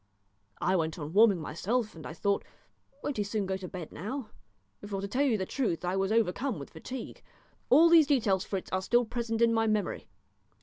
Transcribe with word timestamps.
I 0.59 0.75
went 0.75 0.97
on 0.97 1.13
warming 1.13 1.39
myself, 1.39 1.93
and 1.93 2.07
I 2.07 2.13
thought, 2.13 2.43
'Won't 3.03 3.17
he 3.17 3.23
soon 3.23 3.45
go 3.45 3.55
to 3.57 3.67
bed 3.67 3.91
now?' 3.91 4.31
for, 4.83 4.99
to 4.99 5.07
tell 5.07 5.21
you 5.21 5.37
the 5.37 5.45
truth, 5.45 5.85
I 5.85 5.95
was 5.95 6.11
overcome 6.11 6.57
with 6.57 6.71
fatigue. 6.71 7.21
All 7.69 7.87
these 7.87 8.07
details, 8.07 8.43
Fritz, 8.43 8.71
are 8.71 8.81
still 8.81 9.05
present 9.05 9.43
in 9.43 9.53
my 9.53 9.67
memory. 9.67 10.07